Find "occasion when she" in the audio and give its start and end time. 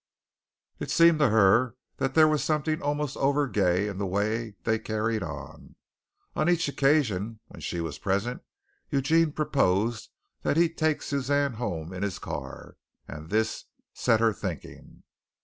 6.67-7.79